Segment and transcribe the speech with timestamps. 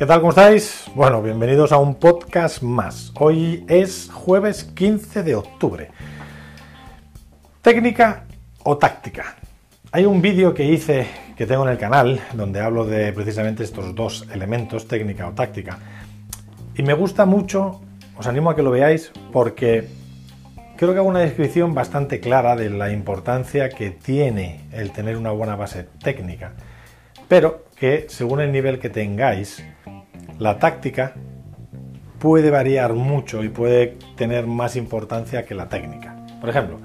[0.00, 0.20] ¿Qué tal?
[0.20, 0.86] ¿Cómo estáis?
[0.94, 3.12] Bueno, bienvenidos a un podcast más.
[3.16, 5.90] Hoy es jueves 15 de octubre.
[7.60, 8.24] ¿Técnica
[8.62, 9.36] o táctica?
[9.92, 11.06] Hay un vídeo que hice,
[11.36, 15.78] que tengo en el canal, donde hablo de precisamente estos dos elementos, técnica o táctica.
[16.74, 17.82] Y me gusta mucho,
[18.16, 19.86] os animo a que lo veáis, porque
[20.78, 25.32] creo que hago una descripción bastante clara de la importancia que tiene el tener una
[25.32, 26.54] buena base técnica.
[27.28, 29.64] Pero que según el nivel que tengáis,
[30.38, 31.14] la táctica
[32.18, 36.16] puede variar mucho y puede tener más importancia que la técnica.
[36.40, 36.78] Por ejemplo,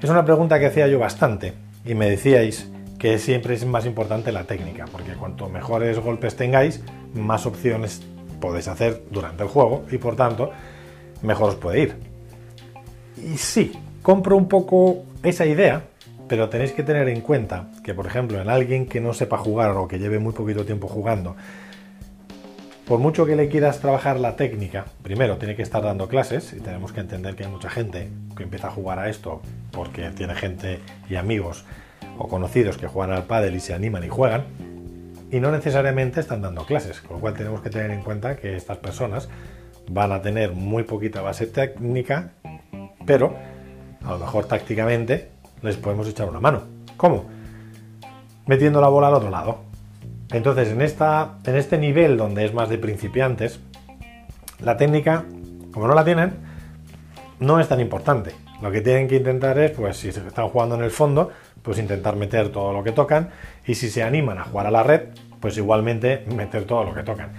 [0.00, 1.52] es una pregunta que hacía yo bastante
[1.84, 6.82] y me decíais que siempre es más importante la técnica, porque cuanto mejores golpes tengáis,
[7.14, 8.02] más opciones
[8.40, 10.50] podéis hacer durante el juego y por tanto
[11.22, 11.96] mejor os puede ir.
[13.16, 15.82] Y sí, compro un poco esa idea,
[16.28, 19.70] pero tenéis que tener en cuenta que, por ejemplo, en alguien que no sepa jugar
[19.72, 21.34] o que lleve muy poquito tiempo jugando,
[22.88, 26.60] por mucho que le quieras trabajar la técnica, primero tiene que estar dando clases y
[26.60, 30.34] tenemos que entender que hay mucha gente que empieza a jugar a esto porque tiene
[30.34, 31.66] gente y amigos
[32.16, 34.44] o conocidos que juegan al pádel y se animan y juegan
[35.30, 38.56] y no necesariamente están dando clases, con lo cual tenemos que tener en cuenta que
[38.56, 39.28] estas personas
[39.90, 42.30] van a tener muy poquita base técnica,
[43.04, 43.36] pero
[44.02, 45.28] a lo mejor tácticamente
[45.60, 46.62] les podemos echar una mano.
[46.96, 47.26] ¿Cómo?
[48.46, 49.67] Metiendo la bola al otro lado.
[50.32, 53.60] Entonces, en, esta, en este nivel donde es más de principiantes,
[54.60, 55.24] la técnica,
[55.72, 56.32] como no la tienen,
[57.40, 58.32] no es tan importante.
[58.60, 61.30] Lo que tienen que intentar es, pues si se están jugando en el fondo,
[61.62, 63.30] pues intentar meter todo lo que tocan
[63.66, 65.02] y si se animan a jugar a la red,
[65.40, 67.30] pues igualmente meter todo lo que tocan.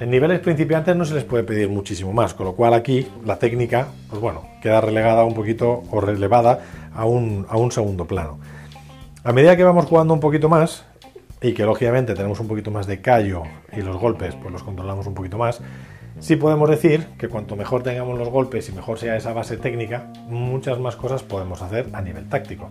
[0.00, 3.38] En niveles principiantes no se les puede pedir muchísimo más, con lo cual aquí la
[3.38, 6.60] técnica, pues bueno, queda relegada un poquito o relevada
[6.94, 8.40] a un, a un segundo plano.
[9.22, 10.84] A medida que vamos jugando un poquito más,
[11.42, 13.42] y que lógicamente tenemos un poquito más de callo
[13.76, 15.60] y los golpes pues los controlamos un poquito más,
[16.20, 20.12] sí podemos decir que cuanto mejor tengamos los golpes y mejor sea esa base técnica,
[20.28, 22.70] muchas más cosas podemos hacer a nivel táctico.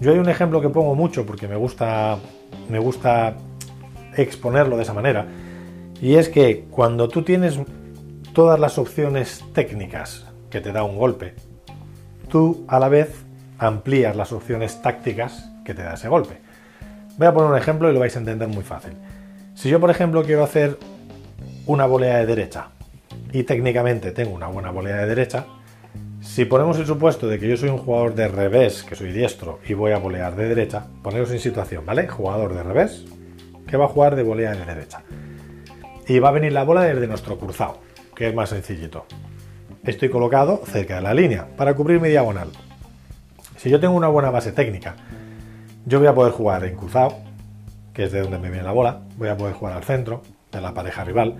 [0.00, 2.18] Yo hay un ejemplo que pongo mucho porque me gusta,
[2.68, 3.36] me gusta
[4.16, 5.26] exponerlo de esa manera,
[6.00, 7.58] y es que cuando tú tienes
[8.32, 11.34] todas las opciones técnicas que te da un golpe,
[12.28, 13.24] tú a la vez
[13.58, 16.47] amplías las opciones tácticas que te da ese golpe.
[17.18, 18.92] Voy a poner un ejemplo y lo vais a entender muy fácil.
[19.56, 20.78] Si yo, por ejemplo, quiero hacer
[21.66, 22.68] una volea de derecha
[23.32, 25.46] y técnicamente tengo una buena volea de derecha,
[26.20, 29.58] si ponemos el supuesto de que yo soy un jugador de revés, que soy diestro
[29.66, 32.06] y voy a volear de derecha, poneros en situación, ¿vale?
[32.06, 33.04] Jugador de revés
[33.66, 35.02] que va a jugar de volea de derecha.
[36.06, 37.80] Y va a venir la bola desde nuestro cruzado,
[38.14, 39.06] que es más sencillito.
[39.82, 42.50] Estoy colocado cerca de la línea para cubrir mi diagonal.
[43.56, 44.94] Si yo tengo una buena base técnica,
[45.86, 47.16] yo voy a poder jugar en cruzado,
[47.92, 50.22] que es de donde me viene la bola, voy a poder jugar al centro,
[50.52, 51.36] de la pareja rival,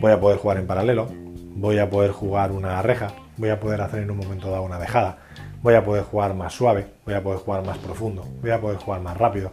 [0.00, 1.08] voy a poder jugar en paralelo,
[1.54, 4.78] voy a poder jugar una reja, voy a poder hacer en un momento dado una
[4.78, 5.18] dejada,
[5.62, 8.78] voy a poder jugar más suave, voy a poder jugar más profundo, voy a poder
[8.78, 9.52] jugar más rápido.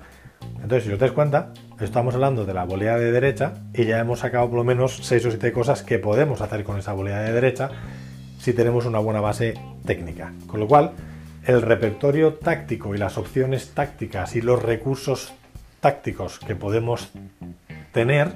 [0.56, 4.19] Entonces, si os dais cuenta, estamos hablando de la volea de derecha y ya hemos
[4.19, 7.31] sacado por lo menos 6 o 7 cosas que podemos hacer con esa volea de
[7.31, 7.69] derecha
[8.39, 9.53] si tenemos una buena base
[9.85, 10.33] técnica.
[10.47, 10.91] Con lo cual,
[11.46, 15.34] el repertorio táctico y las opciones tácticas y los recursos
[15.81, 17.12] tácticos que podemos
[17.92, 18.31] tener,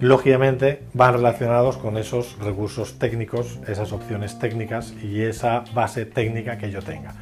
[0.00, 6.72] lógicamente van relacionados con esos recursos técnicos, esas opciones técnicas y esa base técnica que
[6.72, 7.14] yo tenga.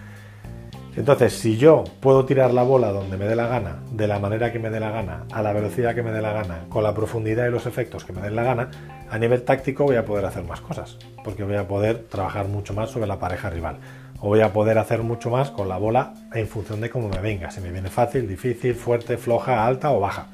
[0.97, 4.53] Entonces, si yo puedo tirar la bola donde me dé la gana, de la manera
[4.53, 6.94] que me dé la gana, a la velocidad que me dé la gana, con la
[6.94, 8.70] profundidad y los efectos que me den la gana,
[9.10, 12.75] a nivel táctico voy a poder hacer más cosas, porque voy a poder trabajar mucho
[12.75, 13.78] más sobre la pareja rival
[14.22, 17.18] o voy a poder hacer mucho más con la bola en función de cómo me
[17.18, 20.28] venga, si me viene fácil, difícil, fuerte, floja, alta o baja.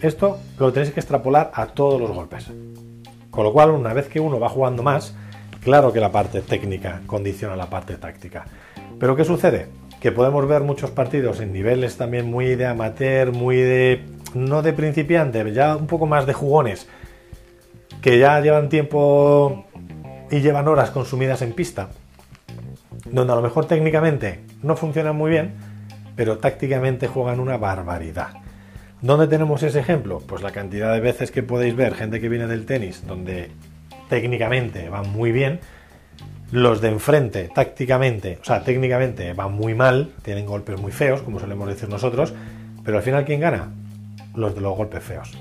[0.00, 2.52] Esto lo tenéis que extrapolar a todos los golpes.
[3.30, 5.16] Con lo cual, una vez que uno va jugando más,
[5.62, 8.44] claro que la parte técnica condiciona la parte táctica.
[9.00, 9.66] Pero ¿qué sucede?
[10.00, 14.04] Que podemos ver muchos partidos en niveles también muy de amateur, muy de...
[14.32, 16.86] no de principiante, ya un poco más de jugones,
[18.00, 19.64] que ya llevan tiempo
[20.30, 21.88] y llevan horas consumidas en pista
[23.14, 25.52] donde a lo mejor técnicamente no funcionan muy bien,
[26.16, 28.30] pero tácticamente juegan una barbaridad.
[29.00, 30.20] ¿Dónde tenemos ese ejemplo?
[30.26, 33.50] Pues la cantidad de veces que podéis ver gente que viene del tenis, donde
[34.08, 35.60] técnicamente van muy bien,
[36.50, 41.38] los de enfrente tácticamente, o sea, técnicamente van muy mal, tienen golpes muy feos, como
[41.38, 42.34] solemos decir nosotros,
[42.84, 43.70] pero al final ¿quién gana?
[44.34, 45.38] Los de los golpes feos.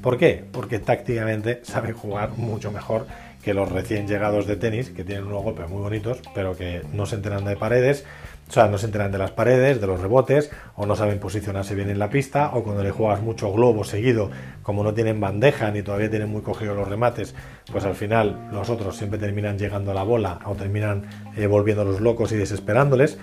[0.00, 0.42] ¿Por qué?
[0.50, 3.06] Porque tácticamente saben jugar mucho mejor
[3.42, 7.06] que los recién llegados de tenis, que tienen unos golpes muy bonitos, pero que no
[7.06, 8.04] se enteran de paredes,
[8.48, 11.76] o sea, no se enteran de las paredes, de los rebotes, o no saben posicionarse
[11.76, 14.30] bien en la pista, o cuando le juegas mucho globo seguido,
[14.64, 17.34] como no tienen bandeja ni todavía tienen muy cogidos los remates,
[17.70, 21.04] pues al final los otros siempre terminan llegando a la bola o terminan
[21.36, 23.18] eh, volviéndolos locos y desesperándoles.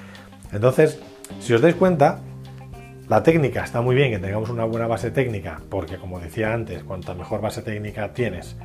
[0.54, 1.00] Entonces,
[1.42, 2.22] si os dais cuenta,
[3.10, 6.84] la técnica está muy bien que tengamos una buena base técnica, porque como decía antes,
[6.84, 8.56] cuanta mejor base técnica tienes,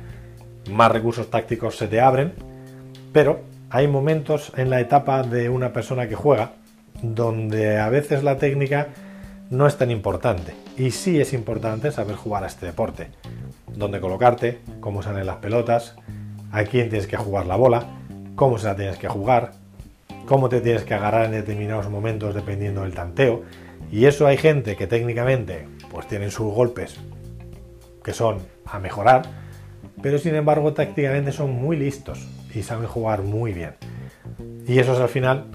[0.69, 2.33] más recursos tácticos se te abren,
[3.11, 6.51] pero hay momentos en la etapa de una persona que juega
[7.01, 8.89] donde a veces la técnica
[9.49, 10.53] no es tan importante.
[10.77, 13.09] Y sí es importante saber jugar a este deporte.
[13.75, 15.95] Dónde colocarte, cómo salen las pelotas,
[16.51, 17.85] a quién tienes que jugar la bola,
[18.35, 19.51] cómo se la tienes que jugar,
[20.25, 23.43] cómo te tienes que agarrar en determinados momentos dependiendo del tanteo.
[23.91, 26.95] Y eso hay gente que técnicamente pues tienen sus golpes
[28.03, 29.42] que son a mejorar,
[30.03, 33.73] pero sin embargo tácticamente son muy listos y saben jugar muy bien.
[34.67, 35.45] Y esos al final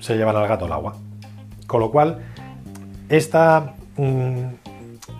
[0.00, 0.96] se llevan al gato al agua.
[1.68, 2.18] Con lo cual,
[3.08, 4.46] esta, mm,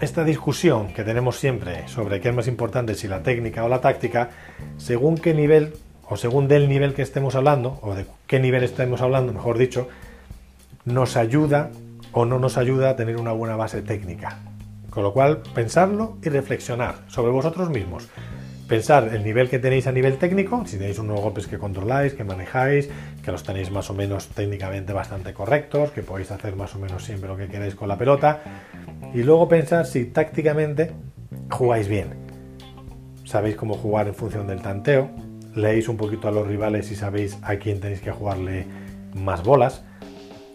[0.00, 3.80] esta discusión que tenemos siempre sobre qué es más importante, si la técnica o la
[3.80, 4.30] táctica,
[4.78, 5.74] según qué nivel
[6.08, 9.88] o según del nivel que estemos hablando, o de qué nivel estemos hablando, mejor dicho,
[10.84, 11.70] nos ayuda
[12.10, 14.40] o no nos ayuda a tener una buena base técnica.
[14.90, 18.08] Con lo cual, pensarlo y reflexionar sobre vosotros mismos
[18.72, 22.24] pensar el nivel que tenéis a nivel técnico, si tenéis unos golpes que controláis, que
[22.24, 22.88] manejáis,
[23.22, 27.04] que los tenéis más o menos técnicamente bastante correctos, que podéis hacer más o menos
[27.04, 28.40] siempre lo que queráis con la pelota,
[29.12, 30.92] y luego pensar si tácticamente
[31.50, 32.14] jugáis bien.
[33.26, 35.10] Sabéis cómo jugar en función del tanteo,
[35.54, 38.64] leéis un poquito a los rivales y sabéis a quién tenéis que jugarle
[39.12, 39.84] más bolas,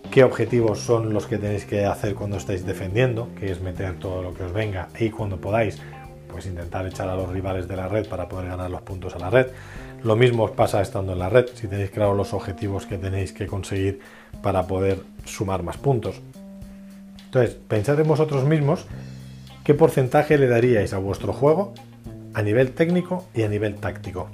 [0.10, 4.24] qué objetivos son los que tenéis que hacer cuando estáis defendiendo, que es meter todo
[4.24, 5.80] lo que os venga y cuando podáis
[6.30, 9.20] pues intentar echar a los rivales de la red para poder ganar los puntos a
[9.20, 9.48] la red.
[10.04, 13.34] Lo mismo os pasa estando en la red, si tenéis claro los objetivos que tenéis
[13.34, 14.00] que conseguir
[14.42, 16.22] para poder sumar más puntos.
[17.26, 18.86] Entonces, pensad en vosotros mismos
[19.64, 21.74] qué porcentaje le daríais a vuestro juego
[22.34, 24.30] a nivel técnico y a nivel táctico.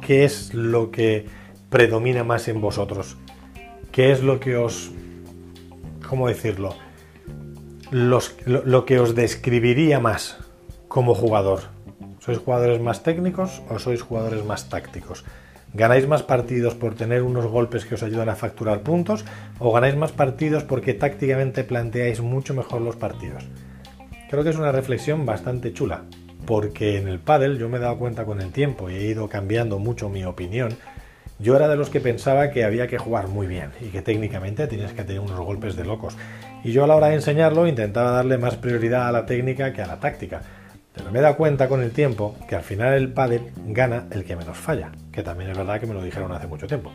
[0.00, 1.26] ¿Qué es lo que
[1.68, 3.16] predomina más en vosotros?
[3.90, 4.90] ¿Qué es lo que os...
[6.08, 6.74] ¿Cómo decirlo?
[7.90, 10.41] lo que os describiría más
[10.92, 11.60] como jugador?
[12.20, 15.24] ¿Sois jugadores más técnicos o sois jugadores más tácticos?
[15.72, 19.24] ¿Ganáis más partidos por tener unos golpes que os ayudan a facturar puntos
[19.58, 23.42] o ganáis más partidos porque tácticamente planteáis mucho mejor los partidos?
[24.28, 26.02] Creo que es una reflexión bastante chula,
[26.44, 29.30] porque en el pádel yo me he dado cuenta con el tiempo y he ido
[29.30, 30.76] cambiando mucho mi opinión.
[31.38, 34.66] Yo era de los que pensaba que había que jugar muy bien y que técnicamente
[34.66, 36.18] tenías que tener unos golpes de locos.
[36.62, 39.80] Y yo a la hora de enseñarlo intentaba darle más prioridad a la técnica que
[39.80, 40.42] a la táctica
[40.94, 44.24] pero me he dado cuenta con el tiempo que al final el pádel gana el
[44.24, 46.92] que menos falla, que también es verdad que me lo dijeron hace mucho tiempo.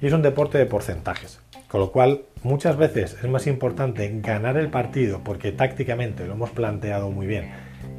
[0.00, 4.56] Y es un deporte de porcentajes, con lo cual muchas veces es más importante ganar
[4.56, 7.50] el partido porque tácticamente lo hemos planteado muy bien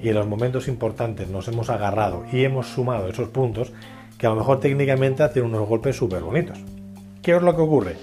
[0.02, 3.74] y en los momentos importantes nos hemos agarrado y hemos sumado esos puntos
[4.18, 6.60] que a lo mejor técnicamente hacen unos golpes súper bonitos.
[7.22, 7.96] ¿Qué es lo que ocurre?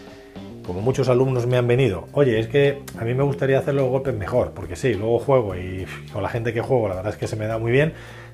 [0.66, 3.88] Como muchos alumnos me han venido, oye, es que a mí me gustaría hacer los
[3.88, 7.18] golpes mejor, porque sí, luego juego y con la gente que juego la verdad es
[7.18, 7.92] que se me da muy bien,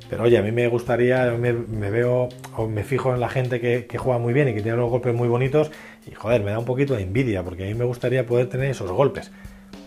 [0.09, 3.87] pero oye, a mí me gustaría, me, veo o me fijo en la gente que,
[3.87, 5.71] que, juega muy bien y que tiene los golpes muy bonitos
[6.07, 8.71] y joder, me da un poquito de envidia, porque a mí me gustaría poder tener
[8.71, 9.31] esos golpes.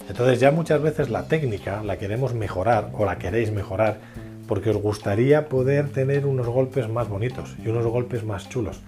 [0.09, 3.99] Entonces ya muchas veces la técnica la queremos mejorar o la queréis mejorar
[4.47, 8.81] porque os gustaría poder tener unos golpes más bonitos y unos golpes más chulos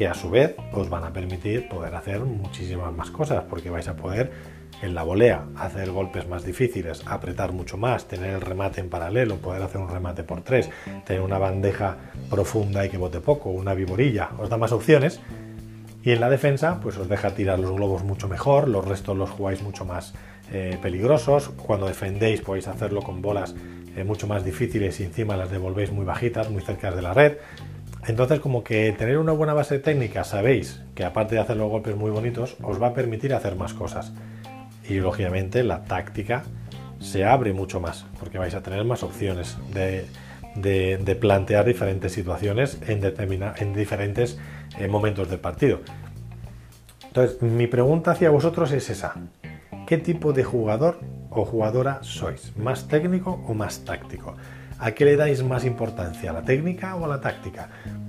[0.00, 3.86] que a su vez os van a permitir poder hacer muchísimas más cosas, porque vais
[3.86, 4.32] a poder
[4.80, 9.36] en la volea hacer golpes más difíciles, apretar mucho más, tener el remate en paralelo,
[9.36, 10.70] poder hacer un remate por tres,
[11.04, 11.98] tener una bandeja
[12.30, 15.20] profunda y que bote poco, una viborilla, os da más opciones.
[16.02, 19.28] Y en la defensa, pues os deja tirar los globos mucho mejor, los restos los
[19.28, 20.14] jugáis mucho más
[20.50, 21.50] eh, peligrosos.
[21.50, 23.54] Cuando defendéis podéis hacerlo con bolas
[23.94, 27.36] eh, mucho más difíciles y encima las devolvéis muy bajitas, muy cerca de la red.
[28.06, 31.96] Entonces, como que tener una buena base técnica, sabéis que aparte de hacer los golpes
[31.96, 34.12] muy bonitos, os va a permitir hacer más cosas.
[34.88, 36.44] Y lógicamente la táctica
[36.98, 40.06] se abre mucho más, porque vais a tener más opciones de,
[41.20, 44.38] plantear diferentes situaciones en, en diferentes
[44.78, 45.80] eh, momentos del partido.
[47.06, 49.14] Entonces, mi pregunta hacia vosotros es esa.
[49.86, 52.56] ¿Qué tipo de jugador o jugadora sois?
[52.56, 54.36] ¿Más técnico o más táctico?
[54.80, 56.30] ¿A qué le dais más importancia?
[56.30, 57.68] ¿A la técnica o a la táctica?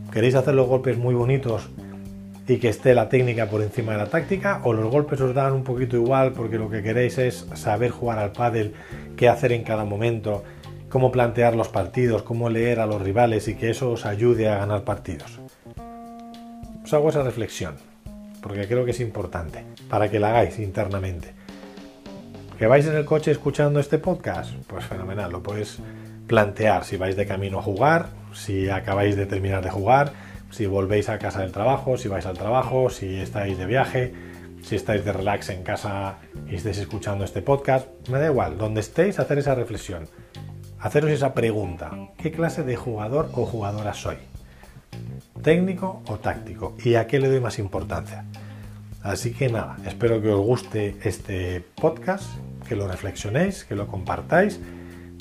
[0.10, 1.70] ¿Queréis hacer los golpes muy bonitos
[2.48, 4.62] y que esté la técnica por encima de la táctica?
[4.64, 8.20] ¿O los golpes os dan un poquito igual porque lo que queréis es saber jugar
[8.20, 8.74] al pádel,
[9.18, 10.46] qué hacer en cada momento
[10.88, 14.60] cómo plantear los partidos, cómo leer a los rivales y que eso os ayude a
[14.60, 15.42] ganar partidos.
[16.86, 17.76] Os hago esa reflexión,
[18.42, 21.34] porque creo que es importante, para que la hagáis internamente.
[22.58, 24.54] ¿Que vais en el coche escuchando este podcast?
[24.68, 25.80] Pues fenomenal, lo podéis
[26.32, 30.14] plantear si vais de camino a jugar, si acabáis de terminar de jugar,
[30.50, 34.14] si volvéis a casa del trabajo, si vais al trabajo, si estáis de viaje,
[34.64, 36.20] si estáis de relax en casa
[36.50, 40.08] y estáis escuchando este podcast, me da igual, donde estéis, hacer esa reflexión,
[40.80, 44.16] haceros esa pregunta, ¿qué clase de jugador o jugadora soy?
[45.44, 46.78] ¿Técnico o táctico?
[46.82, 48.24] ¿Y a qué le doy más importancia?
[49.04, 52.24] Así que nada, espero que os guste este podcast,
[52.70, 54.62] que lo reflexionéis, que lo compartáis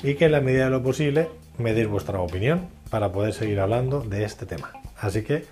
[0.03, 4.01] y que en la medida de lo posible me vuestra opinión para poder seguir hablando
[4.01, 4.71] de este tema.
[4.99, 5.45] Así que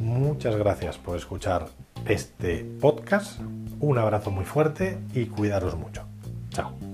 [0.00, 1.66] muchas gracias por escuchar
[2.06, 3.40] este podcast.
[3.80, 6.04] Un abrazo muy fuerte y cuidaros mucho.
[6.50, 6.85] Chao.